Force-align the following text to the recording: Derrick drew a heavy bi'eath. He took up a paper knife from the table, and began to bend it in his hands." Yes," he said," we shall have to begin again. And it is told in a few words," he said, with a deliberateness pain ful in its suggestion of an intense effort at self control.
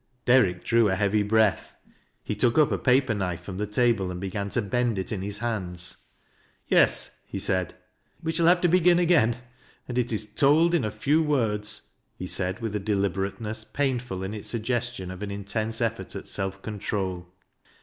Derrick 0.25 0.63
drew 0.63 0.89
a 0.89 0.95
heavy 0.95 1.21
bi'eath. 1.21 1.73
He 2.23 2.33
took 2.33 2.57
up 2.57 2.71
a 2.71 2.79
paper 2.79 3.13
knife 3.13 3.41
from 3.43 3.57
the 3.57 3.67
table, 3.67 4.09
and 4.09 4.19
began 4.19 4.49
to 4.49 4.59
bend 4.63 4.97
it 4.97 5.11
in 5.11 5.21
his 5.21 5.37
hands." 5.37 5.97
Yes," 6.67 7.19
he 7.27 7.37
said," 7.37 7.75
we 8.23 8.31
shall 8.31 8.47
have 8.47 8.61
to 8.61 8.67
begin 8.67 8.97
again. 8.97 9.37
And 9.87 9.99
it 9.99 10.11
is 10.11 10.25
told 10.25 10.73
in 10.73 10.83
a 10.83 10.89
few 10.89 11.21
words," 11.21 11.91
he 12.17 12.25
said, 12.25 12.61
with 12.61 12.75
a 12.75 12.79
deliberateness 12.79 13.63
pain 13.63 13.99
ful 13.99 14.23
in 14.23 14.33
its 14.33 14.47
suggestion 14.47 15.11
of 15.11 15.21
an 15.21 15.29
intense 15.29 15.81
effort 15.81 16.15
at 16.15 16.27
self 16.27 16.63
control. 16.63 17.27